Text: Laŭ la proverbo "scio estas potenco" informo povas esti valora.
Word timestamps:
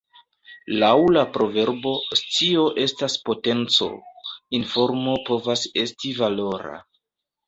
Laŭ 0.83 0.93
la 1.15 1.25
proverbo 1.33 1.91
"scio 2.21 2.63
estas 2.83 3.17
potenco" 3.27 3.89
informo 4.61 5.13
povas 5.29 5.67
esti 5.83 6.15
valora. 6.23 6.73